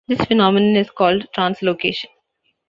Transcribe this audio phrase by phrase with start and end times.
[0.07, 2.07] This phenomenon is called translocation.